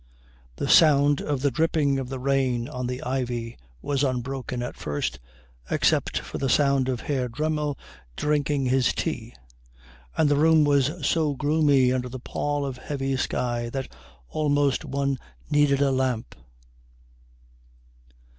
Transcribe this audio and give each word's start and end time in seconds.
The 0.55 0.67
sound 0.67 1.21
of 1.21 1.41
the 1.41 1.51
dripping 1.51 1.99
of 1.99 2.09
the 2.09 2.17
rain 2.17 2.67
on 2.67 2.87
the 2.87 3.03
ivy 3.03 3.55
was 3.83 4.03
unbroken 4.03 4.63
at 4.63 4.75
first 4.75 5.19
except 5.69 6.23
by 6.33 6.39
the 6.39 6.49
sound 6.49 6.89
of 6.89 7.01
Herr 7.01 7.29
Dremmel 7.29 7.77
drinking 8.15 8.65
his 8.65 8.93
tea, 8.95 9.35
and 10.17 10.27
the 10.27 10.37
room 10.37 10.63
was 10.63 11.07
so 11.07 11.35
gloomy 11.35 11.93
under 11.93 12.09
the 12.09 12.17
pall 12.19 12.65
of 12.65 12.77
heavy 12.77 13.15
sky 13.15 13.69
that 13.69 13.91
almost 14.29 14.83
one 14.83 15.19
needed 15.51 15.81
a 15.83 15.91
lamp. 15.91 16.33